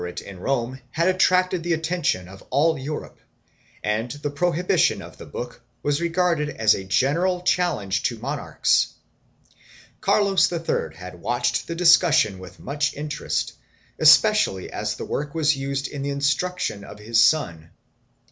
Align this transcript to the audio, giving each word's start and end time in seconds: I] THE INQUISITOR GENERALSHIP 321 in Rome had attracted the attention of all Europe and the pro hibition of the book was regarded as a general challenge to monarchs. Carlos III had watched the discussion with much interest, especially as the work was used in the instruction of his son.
I] 0.01 0.03
THE 0.09 0.27
INQUISITOR 0.29 0.33
GENERALSHIP 0.33 0.81
321 0.81 0.81
in 0.81 0.81
Rome 0.81 0.87
had 1.05 1.15
attracted 1.15 1.61
the 1.61 1.73
attention 1.73 2.27
of 2.27 2.43
all 2.49 2.75
Europe 2.79 3.19
and 3.83 4.09
the 4.09 4.31
pro 4.31 4.51
hibition 4.51 4.99
of 5.03 5.17
the 5.19 5.27
book 5.27 5.61
was 5.83 6.01
regarded 6.01 6.49
as 6.49 6.73
a 6.73 6.83
general 6.85 7.41
challenge 7.43 8.01
to 8.09 8.17
monarchs. 8.17 8.93
Carlos 9.99 10.51
III 10.51 10.95
had 10.97 11.21
watched 11.21 11.67
the 11.67 11.75
discussion 11.75 12.39
with 12.39 12.59
much 12.59 12.95
interest, 12.95 13.53
especially 13.99 14.71
as 14.71 14.95
the 14.95 15.05
work 15.05 15.35
was 15.35 15.55
used 15.55 15.87
in 15.87 16.01
the 16.01 16.09
instruction 16.09 16.83
of 16.83 16.97
his 16.97 17.23
son. 17.23 17.69